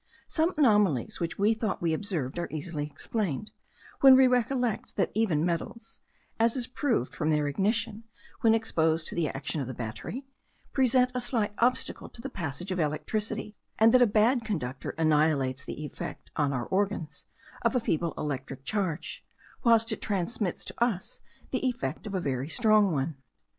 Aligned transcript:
Some 0.27 0.51
anomalies, 0.57 1.19
which 1.19 1.37
we 1.37 1.53
thought 1.53 1.79
we 1.79 1.93
observed, 1.93 2.39
are 2.39 2.47
easily 2.49 2.87
explained, 2.87 3.51
when 3.99 4.15
we 4.15 4.25
recollect 4.25 4.95
that 4.95 5.11
even 5.13 5.45
metals 5.45 5.99
(as 6.39 6.55
is 6.55 6.65
proved 6.65 7.13
from 7.13 7.29
their 7.29 7.45
ignition 7.47 8.05
when 8.39 8.55
exposed 8.55 9.05
to 9.09 9.13
the 9.15 9.29
action 9.29 9.61
of 9.61 9.67
the 9.67 9.75
battery) 9.75 10.25
present 10.73 11.11
a 11.13 11.21
slight 11.21 11.53
obstacle 11.59 12.09
to 12.09 12.19
the 12.19 12.31
passage 12.31 12.71
of 12.71 12.79
electricity; 12.79 13.55
and 13.77 13.93
that 13.93 14.01
a 14.01 14.07
bad 14.07 14.43
conductor 14.43 14.95
annihilates 14.97 15.63
the 15.63 15.85
effect, 15.85 16.31
on 16.35 16.51
our 16.51 16.65
organs, 16.65 17.25
of 17.61 17.75
a 17.75 17.79
feeble 17.79 18.15
electric 18.17 18.63
charge, 18.65 19.23
whilst 19.63 19.91
it 19.91 20.01
transmits 20.01 20.65
to 20.65 20.83
us 20.83 21.21
the 21.51 21.63
effect 21.67 22.07
of 22.07 22.15
a 22.15 22.19
very 22.19 22.49
strong 22.49 22.91
one. 22.91 23.17